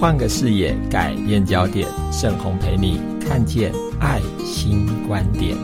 [0.00, 5.56] 换个视野，改变焦点，盛红陪你看见爱新观点。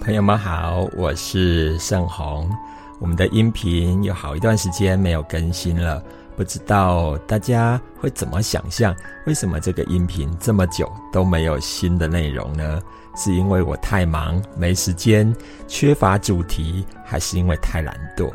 [0.00, 2.50] 朋友们好，我是盛红。
[2.98, 6.02] 我们的音频有好一段时间没有更新了，
[6.38, 8.96] 不知道大家会怎么想象？
[9.26, 12.80] 为什么这个音频这么久都没有新的内容呢？
[13.16, 15.34] 是因为我太忙没时间，
[15.66, 18.30] 缺乏主题，还是因为太懒惰？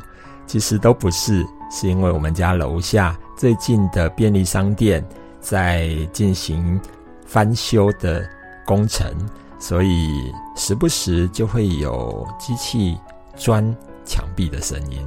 [0.48, 5.06] 其实都不是，是因为我们家楼下最近的便利商店
[5.40, 6.80] 在进行
[7.26, 8.28] 翻修的
[8.66, 9.16] 工程，
[9.60, 12.98] 所以时不时就会有机器
[13.36, 13.64] 钻
[14.06, 15.00] 墙壁的声音。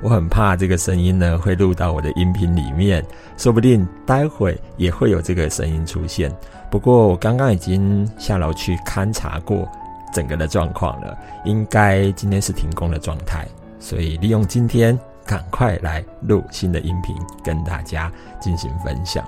[0.00, 3.04] 我很怕这个声音呢会录到我的音频里面，
[3.36, 6.32] 说不定待会也会有这个声音出现。
[6.70, 9.68] 不过我刚刚已经下楼去勘察过
[10.12, 13.46] 整个的状况了，应该今天是停工的状态，
[13.80, 14.96] 所以利用今天
[15.26, 19.26] 赶快来录新的音频跟大家进行分享。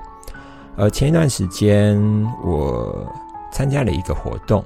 [0.76, 2.00] 呃，前一段时间
[2.44, 3.12] 我
[3.50, 4.64] 参加了一个活动，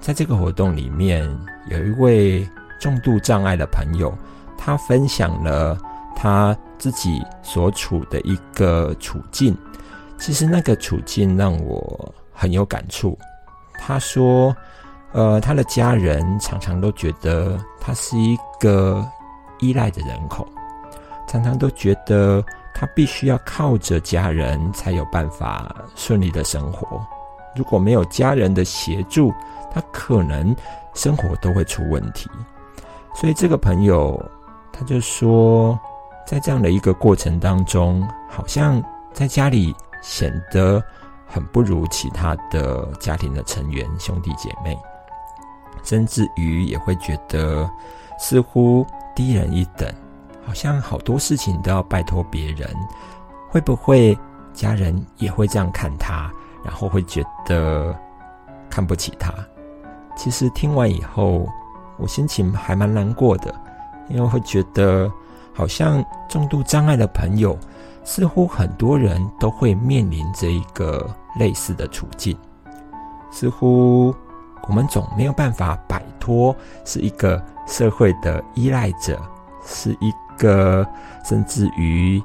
[0.00, 1.26] 在这个活动里面
[1.70, 2.46] 有一位
[2.78, 4.16] 重度障碍的朋友，
[4.56, 5.78] 他分享了
[6.14, 9.56] 他自己所处的一个处境。
[10.18, 13.18] 其实那个处境让我很有感触。
[13.78, 14.56] 他说
[15.12, 19.06] ：“呃，他的家人常常都觉得他是一个
[19.58, 20.46] 依赖的人口，
[21.28, 22.42] 常常都觉得
[22.74, 27.00] 他必须要靠着家人才有办法顺利的生活。
[27.54, 29.32] 如果没有家人的协助，
[29.70, 30.54] 他可能
[30.94, 32.28] 生活都会出问题。
[33.18, 34.22] 所以这个朋友
[34.70, 35.76] 他就说，
[36.26, 38.80] 在这样的一个过程当中，好像
[39.12, 40.80] 在家里。”显得
[41.26, 44.78] 很不如其他的家庭的成员兄弟姐妹，
[45.82, 47.68] 甚至于也会觉得
[48.16, 48.86] 似乎
[49.16, 49.92] 低人一等，
[50.46, 52.70] 好像好多事情都要拜托别人。
[53.48, 54.16] 会不会
[54.52, 56.30] 家人也会这样看他，
[56.62, 57.92] 然后会觉得
[58.70, 59.32] 看不起他？
[60.14, 61.48] 其实听完以后，
[61.98, 63.54] 我心情还蛮难过的，
[64.08, 65.10] 因为会觉得
[65.52, 67.58] 好像重度障碍的朋友。
[68.08, 72.38] 似乎很多人都会面临这一个类似的处境，
[73.32, 74.14] 似乎
[74.68, 76.54] 我们总没有办法摆脱
[76.84, 79.20] 是一个社会的依赖者，
[79.64, 80.86] 是一个
[81.24, 82.22] 甚至于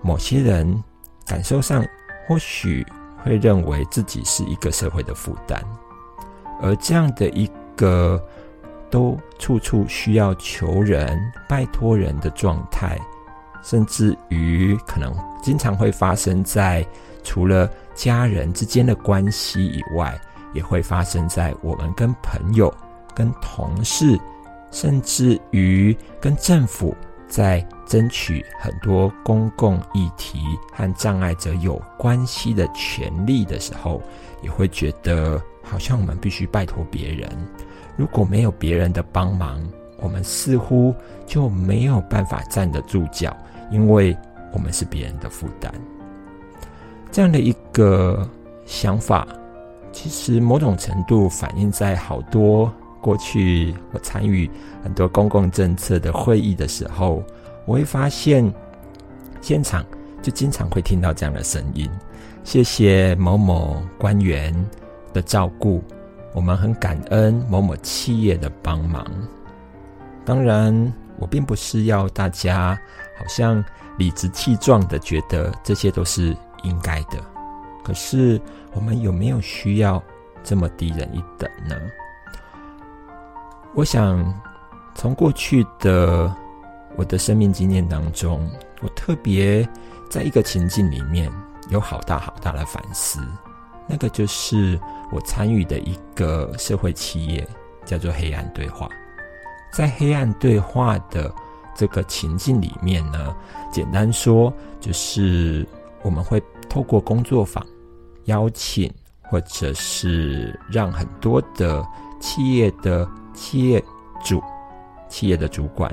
[0.00, 0.82] 某些人
[1.24, 1.86] 感受上
[2.26, 2.84] 或许
[3.22, 5.62] 会认为自己是一个社会的负担，
[6.60, 8.20] 而这样的一个
[8.92, 12.96] 都处处需要求人、拜托人的状态。
[13.64, 16.84] 甚至于可能经常会发生在
[17.22, 20.20] 除了家人之间的关系以外，
[20.52, 22.72] 也会发生在我们跟朋友、
[23.14, 24.18] 跟同事，
[24.72, 26.92] 甚至于跟政府
[27.28, 30.40] 在争取很多公共议题
[30.72, 34.02] 和障碍者有关系的权利的时候，
[34.42, 37.30] 也会觉得好像我们必须拜托别人。
[37.96, 39.60] 如果没有别人的帮忙，
[39.98, 40.94] 我们似乎
[41.26, 43.36] 就没有办法站得住脚。
[43.70, 44.14] 因为
[44.52, 45.72] 我们是别人的负担，
[47.10, 48.28] 这样的一个
[48.66, 49.26] 想法，
[49.92, 52.70] 其实某种程度反映在好多
[53.00, 54.50] 过去我参与
[54.84, 57.22] 很多公共政策的会议的时候，
[57.64, 58.52] 我会发现
[59.40, 59.82] 现场
[60.20, 61.88] 就经常会听到这样的声音：
[62.44, 64.54] 谢谢某某官员
[65.14, 65.82] 的照顾，
[66.32, 69.06] 我们很感恩某某企业的帮忙。
[70.24, 70.92] 当然。
[71.18, 72.76] 我并不是要大家
[73.16, 73.64] 好像
[73.96, 77.18] 理直气壮的觉得这些都是应该的，
[77.84, 78.40] 可是
[78.72, 80.02] 我们有没有需要
[80.42, 81.76] 这么低人一等呢？
[83.72, 84.34] 我想
[84.96, 86.34] 从过去的
[86.96, 88.50] 我的生命经验当中，
[88.80, 89.68] 我特别
[90.10, 91.30] 在一个情境里面
[91.68, 93.20] 有好大好大的反思，
[93.86, 94.78] 那个就是
[95.10, 97.46] 我参与的一个社会企业，
[97.84, 98.88] 叫做黑暗对话。
[99.72, 101.32] 在黑暗对话的
[101.74, 103.34] 这个情境里面呢，
[103.70, 105.66] 简单说就是
[106.02, 107.66] 我们会透过工作坊
[108.24, 108.92] 邀请，
[109.22, 111.82] 或者是让很多的
[112.20, 113.82] 企业的企业
[114.22, 114.42] 主、
[115.08, 115.92] 企业的主管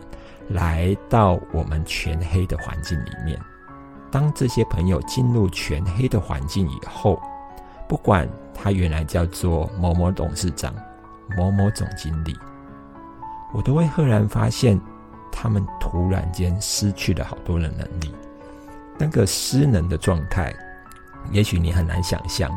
[0.49, 3.39] 来到我们全黑的环境里面。
[4.11, 7.21] 当这些朋友进入全黑的环境以后，
[7.89, 10.71] 不管他原来叫做某某董事长、
[11.35, 12.37] 某某总经理。
[13.51, 14.79] 我都会赫然发现，
[15.31, 18.13] 他们突然间失去了好多的能力。
[18.95, 20.53] 那个失能的状态，
[21.31, 22.51] 也许你很难想象。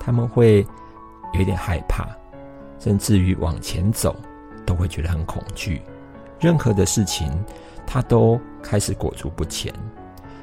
[0.00, 0.66] 他们会
[1.34, 2.08] 有点害怕，
[2.78, 4.16] 甚至于往前走
[4.64, 5.82] 都会觉得很恐惧，
[6.40, 7.30] 任何的事情
[7.86, 9.70] 他都开始裹足不前。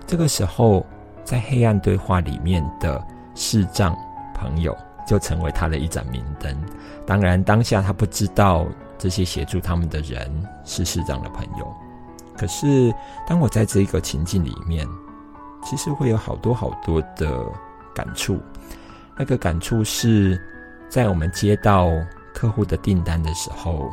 [0.05, 0.85] 这个时候，
[1.23, 3.03] 在黑暗对话里面的
[3.33, 3.97] 视障
[4.39, 4.75] 朋友
[5.05, 6.55] 就成为他的一盏明灯。
[7.05, 8.65] 当然，当下他不知道
[8.97, 10.31] 这些协助他们的人
[10.63, 11.73] 是市长的朋友。
[12.37, 12.93] 可是，
[13.27, 14.87] 当我在这一个情境里面，
[15.65, 17.43] 其实会有好多好多的
[17.93, 18.39] 感触。
[19.17, 20.39] 那个感触是
[20.87, 21.89] 在我们接到
[22.33, 23.91] 客户的订单的时候，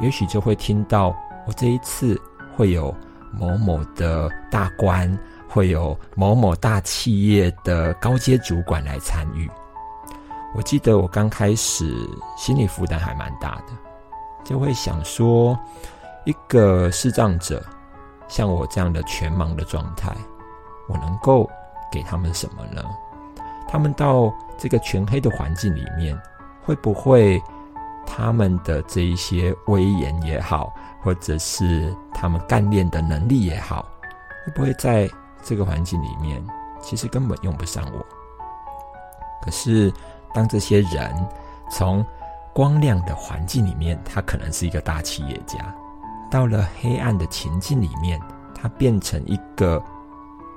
[0.00, 1.08] 也许就会听到
[1.46, 2.20] 我这一次
[2.56, 2.94] 会有
[3.32, 5.18] 某某的大官，
[5.48, 9.50] 会有某某大企业的高阶主管来参与。
[10.54, 11.94] 我记得我刚开始
[12.36, 13.72] 心理负担还蛮大的，
[14.42, 15.56] 就会想说，
[16.24, 17.62] 一个视障者
[18.28, 20.10] 像我这样的全盲的状态，
[20.88, 21.48] 我能够
[21.92, 22.82] 给他们什么呢？
[23.68, 26.18] 他们到这个全黑的环境里面，
[26.64, 27.40] 会不会
[28.06, 30.72] 他们的这一些威严也好，
[31.02, 33.86] 或者是他们干练的能力也好，
[34.46, 35.08] 会不会在
[35.42, 36.42] 这个环境里面，
[36.80, 38.06] 其实根本用不上我？
[39.42, 39.92] 可是。
[40.34, 41.26] 当这些人
[41.70, 42.04] 从
[42.54, 45.58] 光亮的环境里面，他可能是一个大企业家；
[46.30, 48.20] 到了黑暗的情境里面，
[48.54, 49.82] 他变成一个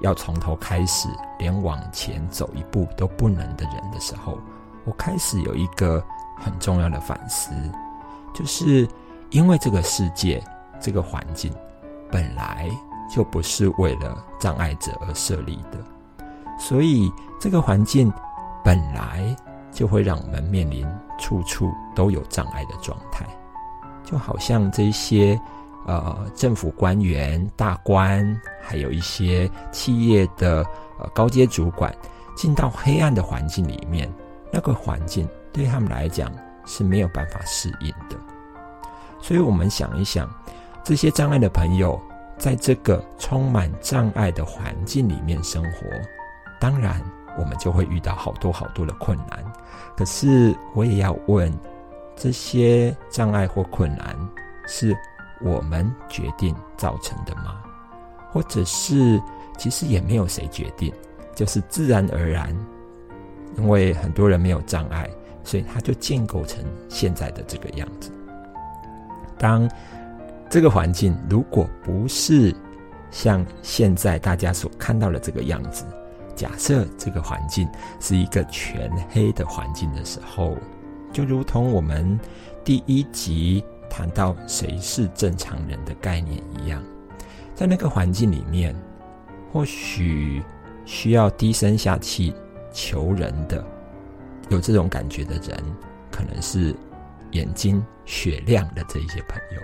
[0.02, 1.08] 要从头开始，
[1.38, 4.40] 连往前走一步都不能的人的时候，
[4.84, 6.04] 我开始有一个
[6.38, 7.52] 很重要的反思，
[8.34, 8.88] 就是
[9.30, 10.44] 因为这个世界、
[10.80, 11.54] 这个环境
[12.10, 12.68] 本来
[13.14, 15.78] 就不是为了障碍者而设立的，
[16.58, 18.12] 所以这个环境
[18.64, 19.36] 本来。
[19.72, 20.86] 就会让我们面临
[21.18, 23.26] 处处都有障碍的状态，
[24.04, 25.40] 就好像这些
[25.88, 30.66] 呃政府官员、大官，还有一些企业的
[31.00, 31.96] 呃高阶主管，
[32.36, 34.12] 进到黑暗的环境里面，
[34.52, 36.32] 那个环境对他们来讲
[36.66, 38.18] 是没有办法适应的。
[39.22, 40.30] 所以，我们想一想，
[40.84, 42.00] 这些障碍的朋友，
[42.38, 45.88] 在这个充满障碍的环境里面生活，
[46.60, 47.02] 当然。
[47.42, 49.44] 我们就会遇到好多好多的困难，
[49.98, 51.52] 可是我也要问：
[52.16, 54.16] 这些障碍或困难
[54.68, 54.96] 是
[55.42, 57.64] 我们决定造成的吗？
[58.32, 59.20] 或者是
[59.58, 60.94] 其实也没有谁决定，
[61.34, 62.56] 就是自然而然，
[63.58, 65.10] 因为很多人没有障碍，
[65.44, 68.12] 所以它就建构成现在的这个样子。
[69.40, 69.68] 当
[70.48, 72.56] 这个环境如果不是
[73.10, 75.84] 像现在大家所看到的这个样子，
[76.36, 77.68] 假设这个环境
[78.00, 80.58] 是一个全黑的环境的时候，
[81.12, 82.20] 就如同我们
[82.64, 86.82] 第一集谈到谁是正常人的概念一样，
[87.54, 88.76] 在那个环境里面，
[89.52, 90.42] 或许
[90.86, 92.34] 需要低声下气
[92.72, 93.64] 求人的，
[94.50, 95.64] 有这种感觉的人，
[96.10, 96.76] 可能是
[97.32, 99.62] 眼睛雪亮的这一些朋友。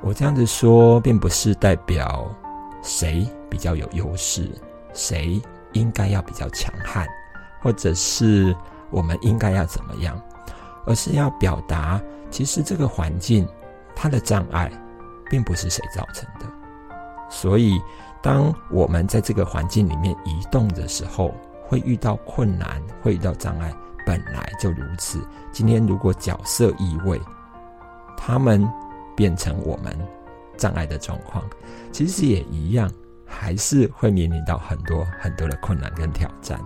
[0.00, 2.34] 我这样子说，并不是代表
[2.82, 4.50] 谁比较有优势。
[4.92, 5.40] 谁
[5.72, 7.06] 应该要比较强悍，
[7.60, 8.54] 或者是
[8.90, 10.20] 我们应该要怎么样？
[10.84, 12.00] 而是要表达，
[12.30, 13.46] 其实这个环境
[13.94, 14.70] 它的障碍，
[15.30, 16.46] 并不是谁造成的。
[17.30, 17.80] 所以，
[18.20, 21.34] 当我们在这个环境里面移动的时候，
[21.64, 23.72] 会遇到困难，会遇到障碍，
[24.04, 25.24] 本来就如此。
[25.52, 27.20] 今天如果角色移位，
[28.16, 28.68] 他们
[29.16, 29.96] 变成我们
[30.56, 31.42] 障碍的状况，
[31.92, 32.90] 其实也一样。
[33.32, 36.60] 还是会面临到很多很多的困难跟挑战。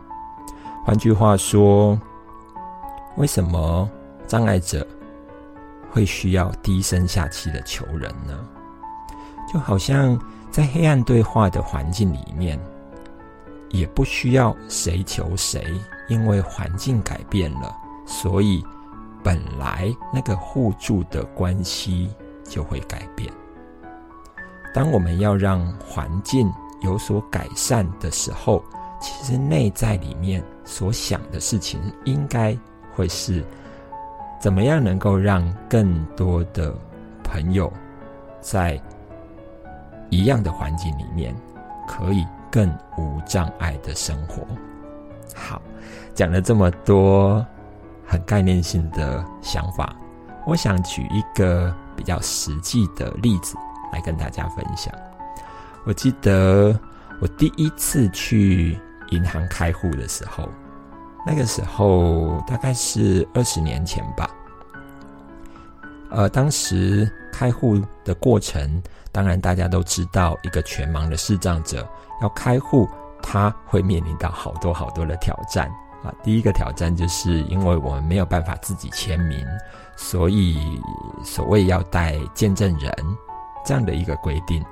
[0.84, 1.98] 换句话说，
[3.16, 3.88] 为什么
[4.26, 4.86] 障碍者
[5.90, 8.36] 会需要低声下气的求人呢？
[9.52, 10.18] 就好像
[10.50, 12.60] 在黑暗对话的环境里面，
[13.70, 15.64] 也不需要谁求谁，
[16.08, 18.62] 因为环境改变了，所以
[19.22, 22.10] 本来那个互助的关系
[22.44, 23.32] 就会改变。
[24.76, 26.52] 当我们要让环境
[26.82, 28.62] 有所改善的时候，
[29.00, 32.54] 其实内在里面所想的事情，应该
[32.94, 33.42] 会是
[34.38, 36.74] 怎么样能够让更多的
[37.24, 37.72] 朋友
[38.42, 38.78] 在
[40.10, 41.34] 一样的环境里面，
[41.88, 42.68] 可以更
[42.98, 44.46] 无障碍的生活。
[45.34, 45.62] 好，
[46.14, 47.42] 讲了这么多
[48.06, 49.96] 很概念性的想法，
[50.46, 53.56] 我想举一个比较实际的例子。
[53.92, 54.92] 来跟大家分享。
[55.84, 56.78] 我记得
[57.20, 58.78] 我第一次去
[59.10, 60.48] 银行开户的时候，
[61.26, 64.28] 那个时候大概是二十年前吧。
[66.10, 71.86] 呃，当时开户的过程，当然大家都知道，一个全盲的视障者
[72.22, 72.88] 要开户，
[73.22, 75.68] 他会面临到好多好多的挑战，
[76.04, 79.44] 啊，第一个挑战就是因为我们没有办法自己签名，
[79.96, 80.80] 所以
[81.24, 82.92] 所谓要带见证人
[83.66, 84.64] 这样的一个规定，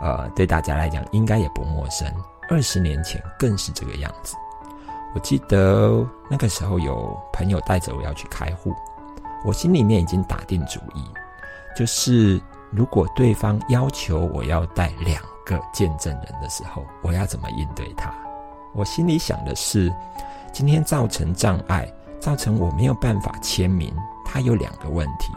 [0.00, 2.06] 呃，对大家来讲应该也不陌生。
[2.50, 4.36] 二十年前更是这个样子。
[5.14, 8.74] 我记得那个时候有朋友带着我要去开户，
[9.44, 11.02] 我心里面已经打定主意，
[11.74, 12.38] 就是
[12.70, 18.12] 如果对方要求我要带两个见证人的时候，我要怎么应对他？
[18.74, 19.90] 我心里想的是，
[20.52, 25.32] 今天造成障碍，造成我没有办法签名，它有两个问题：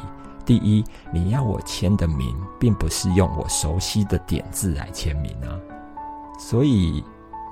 [0.47, 5.53] 第一，你要我签的名，并不是用我熟悉的点字来签名啊，
[6.39, 7.03] 所以。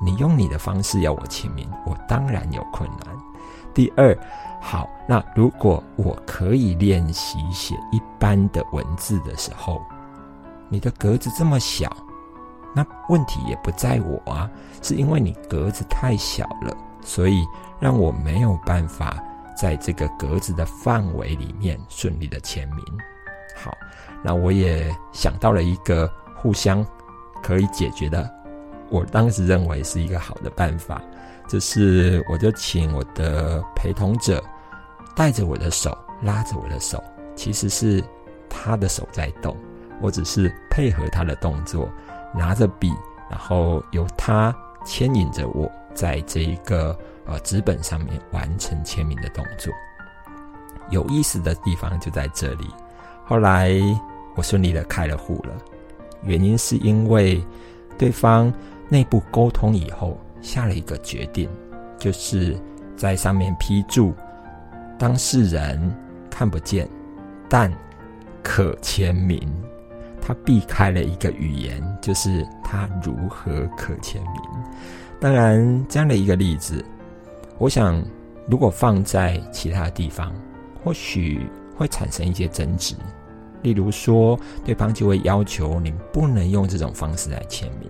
[0.03, 3.15] 你用你的方式要我签名，我当然有困难。
[3.73, 4.15] 第二，
[4.59, 9.81] 好，那如果我可以练习写一般的文字的时候，
[10.67, 11.89] 你的格子这么小，
[12.75, 17.47] 那问题也不在我啊，是因为你格子太小了，所以
[17.79, 19.23] 让我没有办法
[19.55, 22.85] 在这个格子的范围里面顺利的签名。
[23.55, 23.75] 好，
[24.23, 26.85] 那我也想到了一个互相
[27.41, 28.29] 可以解决的。
[28.89, 31.01] 我当时认为是一个好的办法，
[31.47, 34.43] 就是我就请我的陪同者
[35.15, 37.03] 带着我的手，拉着我的手，
[37.35, 38.03] 其实是
[38.47, 39.57] 他的手在动，
[40.01, 41.89] 我只是配合他的动作，
[42.33, 42.93] 拿着笔，
[43.29, 49.73] 然后由他牵引着我，在这一个呃纸本上面完成签名的动作。
[50.89, 52.67] 有意思的地方就在这里。
[53.25, 53.71] 后来
[54.35, 55.53] 我顺利的开了户了，
[56.23, 57.43] 原因是因为
[57.97, 58.53] 对方。
[58.87, 61.49] 内部沟通以后，下了一个决定，
[61.97, 62.55] 就是
[62.95, 64.13] 在上面批注
[64.95, 65.91] 当事人
[66.29, 66.87] 看不见，
[67.49, 67.73] 但
[68.43, 69.41] 可签名。
[70.25, 74.41] 他避开了一个语言，就是他如何可签名。
[75.19, 76.83] 当然，这样的一个例子，
[77.59, 78.03] 我想
[78.49, 80.33] 如果放在其他地方，
[80.83, 82.95] 或许会产生一些争执。
[83.61, 87.87] 例如说，对方就会要求你不能用这种方式来签名。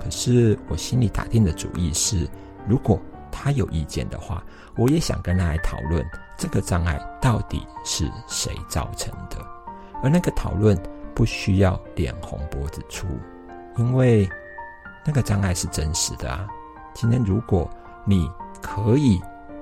[0.00, 2.28] 可是我心里打定的主意是，
[2.68, 3.00] 如果
[3.32, 4.40] 他有意见的话，
[4.76, 6.04] 我也想跟他来讨论
[6.38, 9.36] 这个障碍到底是谁造成的。
[10.02, 10.78] 而那个讨论
[11.16, 13.06] 不需要脸红脖子粗，
[13.78, 14.28] 因为
[15.02, 16.46] 那个障碍是真实的啊。
[16.92, 17.68] 今天如果
[18.04, 18.30] 你
[18.60, 19.18] 可以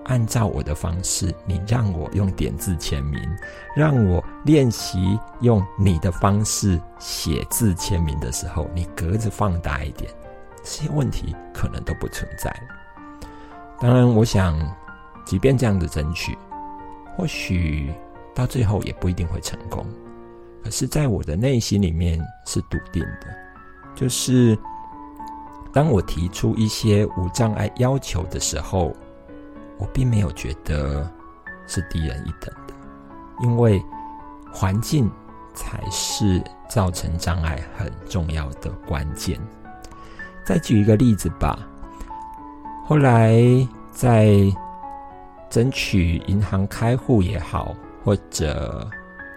[0.07, 3.21] 按照我的方式，你让我用点字签名，
[3.77, 10.11] 让我练习用你的方式写字签名的时候，你格子放大一点。
[10.57, 12.53] 这些问题可能都不存在。
[13.81, 14.59] 当然，我想，
[15.25, 16.37] 即便这样的争取，
[17.17, 17.93] 或许
[18.35, 19.87] 到最后也不一定会成功。
[20.65, 23.27] 可是，在我的内心里面是笃定的，
[23.95, 24.59] 就是
[25.75, 28.97] 当我提出一些无障碍要求的时候，
[29.77, 31.07] 我并没有觉得
[31.67, 32.75] 是低人一等的，
[33.43, 33.85] 因为
[34.51, 35.11] 环境
[35.53, 39.39] 才是造成障碍很重要的关键。
[40.47, 41.59] 再举一个例子吧。
[42.87, 43.37] 后来
[43.91, 44.35] 在
[45.51, 48.89] 争取银行开户也好，或者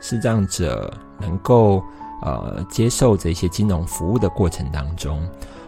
[0.09, 1.83] 视障者能够
[2.21, 5.21] 呃接受这些金融服务的过程当中，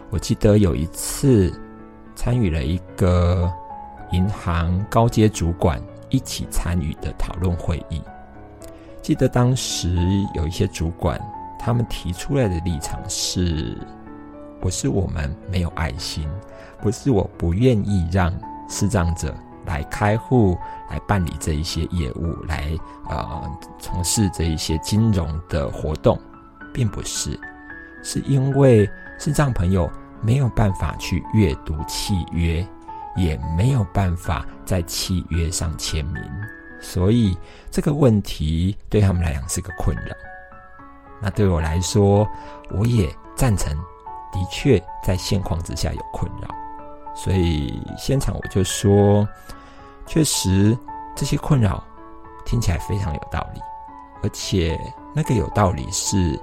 [0.08, 1.52] 我记得有一次
[2.14, 3.52] 参与了一个
[4.12, 5.78] 银行高阶主管
[6.08, 8.00] 一起参与的讨论会议。
[9.02, 9.94] 记得当时
[10.32, 11.20] 有一些主管，
[11.58, 13.76] 他们提出来的立场是。
[14.58, 16.28] 不是我们没有爱心，
[16.82, 18.30] 不是我不愿意让
[18.68, 20.58] 视障者来开户、
[20.90, 22.76] 来办理这一些业务、来
[23.08, 23.42] 呃
[23.78, 26.18] 从事这一些金融的活动，
[26.72, 27.38] 并不是，
[28.02, 28.88] 是因为
[29.18, 29.90] 视障朋友
[30.22, 32.66] 没有办法去阅读契约，
[33.16, 36.22] 也没有办法在契约上签名，
[36.80, 37.36] 所以
[37.70, 40.14] 这个问题对他们来讲是个困扰。
[41.20, 42.28] 那对我来说，
[42.70, 43.76] 我也赞成。
[44.32, 46.48] 的确，在现况之下有困扰，
[47.22, 49.28] 所以现场我就说，
[50.06, 50.76] 确实
[51.14, 51.84] 这些困扰
[52.46, 53.60] 听起来非常有道理，
[54.22, 54.80] 而且
[55.14, 56.40] 那个有道理是，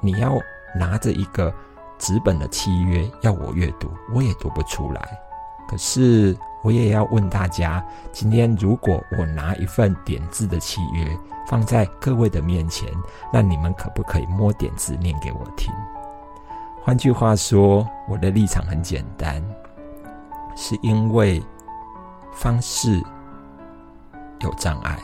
[0.00, 0.36] 你要
[0.74, 1.54] 拿着一个
[1.98, 5.00] 纸本的契约要我阅读，我也读不出来。
[5.68, 12.88] 可是我也要问大家，今天如果我拿一份点字的契约放在各位的面前，
[13.32, 15.72] 那你们可不可以摸点字念给我听？
[16.82, 19.44] 换句话说，我的立场很简单，
[20.60, 21.40] 是因为
[22.32, 23.00] 方式
[24.40, 24.98] 有障碍，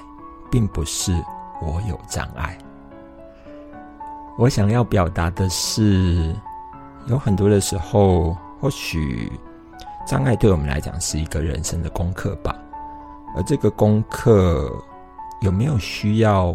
[0.50, 1.12] 并不是
[1.62, 2.58] 我有障碍。
[4.36, 6.34] 我想要表达的是，
[7.06, 9.30] 有很多的时候，或许
[10.04, 12.52] 障碍对我们来讲是一个人生的功课吧。
[13.36, 14.68] 而这个功课
[15.40, 16.52] 有没有需要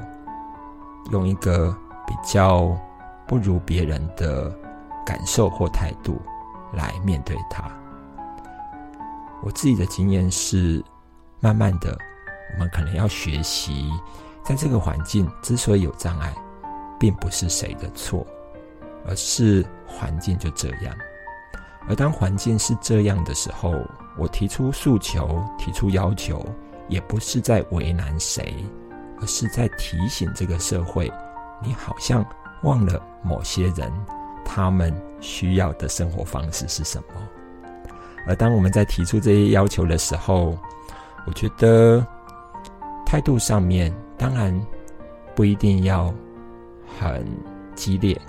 [1.10, 1.74] 用一个
[2.06, 2.78] 比较
[3.26, 4.54] 不如别人的
[5.06, 6.22] 感受或态度
[6.74, 7.64] 来面对它？
[9.42, 10.84] 我自己的经验是，
[11.40, 11.98] 慢慢的，
[12.54, 13.90] 我们可能要学习，
[14.44, 16.34] 在这个环境之所以有障碍，
[17.00, 18.26] 并不是谁的错，
[19.08, 20.96] 而是环境就这样。
[21.88, 23.74] 而当环境是这样的时候，
[24.18, 26.46] 我提出诉求、提出要求，
[26.88, 28.54] 也不是在为难谁，
[29.22, 31.12] 而是在提醒这个社会：
[31.64, 32.24] 你好像
[32.64, 33.92] 忘了某些人，
[34.44, 37.39] 他们需要的生活方式是什么。
[38.28, 40.58] 而当我们在提出这些要求的时候，
[41.26, 42.06] 我觉得
[43.06, 44.60] 态度上面当然
[45.36, 46.14] 不一定要
[47.00, 47.26] 很
[47.76, 48.20] 激烈，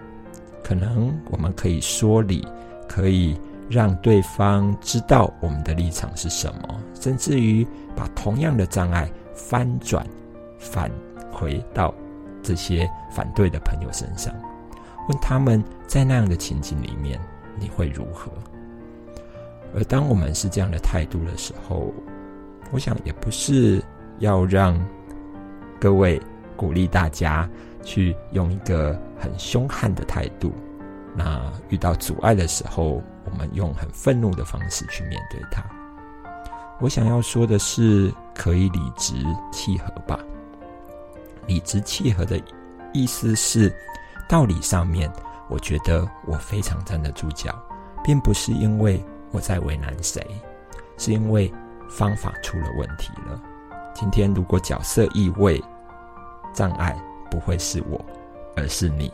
[0.62, 2.46] 可能我们可以说理，
[2.88, 3.38] 可以。
[3.70, 10.04] 让对方知道我们的立场是什么，甚至于把同样的障碍翻转，
[10.58, 10.90] 返
[11.30, 11.94] 回到
[12.42, 14.34] 这些反对的朋友身上，
[15.08, 17.16] 问他们在那样的情景里面
[17.60, 18.32] 你会如何？
[19.74, 21.92] 而当我们是这样的态度的时候，
[22.72, 23.82] 我想也不是
[24.18, 24.78] 要让
[25.80, 26.20] 各位
[26.56, 27.48] 鼓励大家
[27.82, 30.52] 去用一个很凶悍的态度。
[31.16, 35.64] 那遇到阻碍的时候，我们用很愤怒的方式去面对它。
[36.78, 39.14] 我想要说的是，可以理直
[39.52, 40.18] 气和吧。
[41.46, 42.40] 理直气和的
[42.92, 43.74] 意思是，
[44.28, 45.10] 道理上面，
[45.48, 47.52] 我觉得我非常站得住脚，
[48.04, 50.24] 并不是因为我在为难谁，
[50.98, 51.52] 是因为
[51.88, 53.40] 方法出了问题了。
[53.94, 55.62] 今天如果角色意味
[56.52, 56.96] 障碍，
[57.30, 58.00] 不会是我，
[58.56, 59.12] 而是你。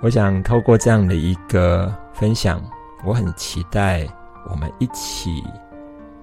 [0.00, 2.62] 我想透过这样的一个分享，
[3.04, 4.06] 我很期待
[4.50, 5.42] 我们一起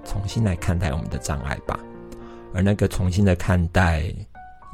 [0.04, 1.80] 重新来看待我们的障碍吧。
[2.54, 4.04] 而那个重新的看待，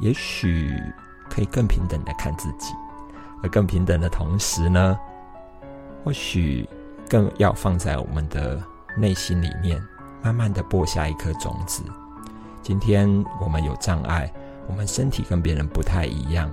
[0.00, 0.70] 也许
[1.30, 2.74] 可以更平等的看自己，
[3.42, 4.98] 而更平等的同时呢，
[6.04, 6.68] 或许
[7.10, 8.58] 更要放在我们的
[8.96, 9.82] 内心里面，
[10.22, 11.82] 慢慢的播下一颗种子。
[12.62, 14.32] 今天我们有障碍，
[14.66, 16.50] 我们身体跟别人不太一样，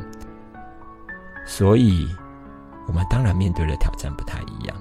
[1.46, 2.10] 所以。
[2.88, 4.78] 我们当然面对的挑战不太一样，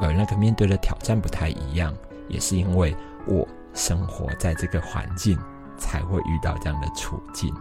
[0.00, 1.92] 而那个面对的挑战不太一样，
[2.28, 5.36] 也是因为我生活在这个环境，
[5.76, 7.52] 才会遇到这样的处境。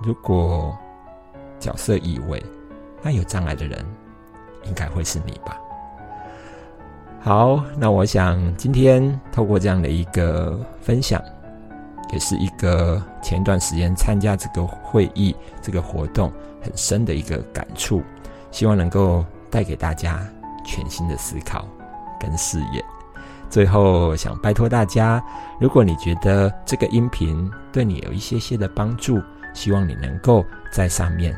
[0.00, 0.78] 如果
[1.58, 2.40] 角色意味，
[3.02, 3.84] 那有障碍的人
[4.62, 5.58] 应该会是你吧？
[7.24, 11.18] 好，那我想今天透过这样的一个分享，
[12.12, 18.02] 也是一个前段时间参加这个会议、这个活动很深的一个感触。
[18.50, 20.20] 希望能够带给大家
[20.66, 21.66] 全新的思考
[22.20, 22.84] 跟视野。
[23.48, 25.24] 最后想拜托大家，
[25.58, 29.18] 如果你觉得这个音频对你有一些些的帮助，
[29.54, 31.34] 希望你能够在上面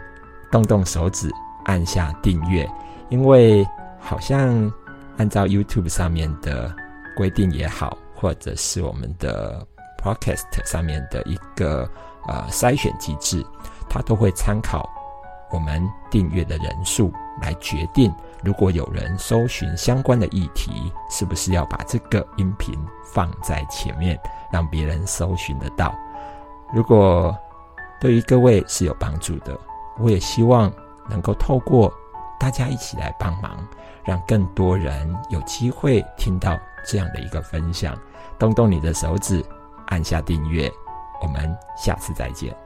[0.51, 1.31] 动动手指
[1.67, 2.69] 按下订阅，
[3.09, 3.65] 因为
[4.01, 4.69] 好像
[5.19, 6.75] 按照 YouTube 上面的
[7.17, 9.67] 规定也好，或者是我们的
[10.03, 11.89] Podcast 上面的一个
[12.29, 13.45] 呃筛选机制，
[13.89, 14.89] 它都会参考。
[15.53, 24.19] 我们订阅的人数来决定，如果有人搜寻相关的议题，是不是要把这个音频放在前面，
[24.53, 25.95] 让别人搜寻得到？
[26.75, 27.35] 如果
[28.01, 29.57] 对于各位是有帮助的，
[29.99, 30.71] 我也希望
[31.09, 31.91] 能够透过
[32.41, 33.57] 大家一起来帮忙，
[34.07, 37.99] 让更多人有机会听到这样的一个分享。
[38.39, 39.45] 动动你的手指，
[39.87, 40.71] 按下订阅，
[41.21, 42.66] 我们下次再见。